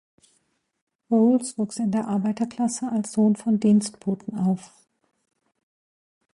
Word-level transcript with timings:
Bowles 1.09 1.59
wuchs 1.59 1.77
in 1.77 1.91
der 1.91 2.07
Arbeiterklasse 2.07 2.91
als 2.91 3.11
Sohn 3.11 3.35
von 3.35 3.59
Dienstboten 3.59 4.35
auf. 4.39 4.71